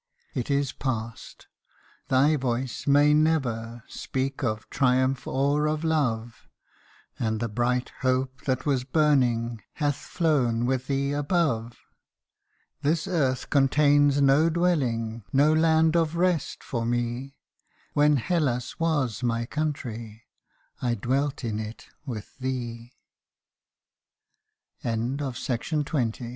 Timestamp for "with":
10.65-10.87